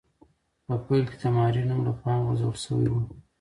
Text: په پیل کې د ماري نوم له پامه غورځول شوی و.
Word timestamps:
په 0.65 0.73
پیل 0.85 1.05
کې 1.11 1.17
د 1.21 1.23
ماري 1.35 1.61
نوم 1.69 1.79
له 1.87 1.93
پامه 2.01 2.21
غورځول 2.25 2.55
شوی 2.63 2.87
و. 2.91 2.95